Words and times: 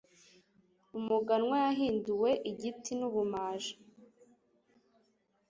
Umuganwa 0.97 1.55
yahinduwe 1.65 2.29
igiti 2.51 2.91
nubumaji. 2.99 3.73